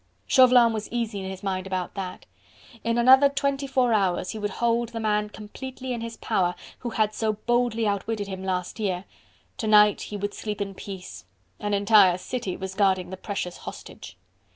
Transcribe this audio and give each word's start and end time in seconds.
Chauvelin 0.25 0.73
was 0.73 0.89
easy 0.91 1.19
in 1.19 1.29
his 1.29 1.43
mind 1.43 1.67
about 1.67 1.93
that. 1.93 2.25
In 2.83 2.97
another 2.97 3.29
twenty 3.29 3.67
four 3.67 3.93
hours 3.93 4.31
he 4.31 4.39
would 4.39 4.49
hold 4.49 4.89
the 4.89 4.99
man 4.99 5.29
completely 5.29 5.93
in 5.93 6.01
his 6.01 6.17
power 6.17 6.55
who 6.79 6.89
had 6.89 7.13
so 7.13 7.33
boldly 7.33 7.85
outwitted 7.85 8.27
him 8.27 8.43
last 8.43 8.79
year; 8.79 9.05
to 9.57 9.67
night 9.67 10.01
he 10.01 10.17
would 10.17 10.33
sleep 10.33 10.59
in 10.59 10.73
peace: 10.73 11.25
an 11.59 11.75
entire 11.75 12.17
city 12.17 12.57
was 12.57 12.73
guarding 12.73 13.11
the 13.11 13.15
precious 13.15 13.57
hostage. 13.57 14.17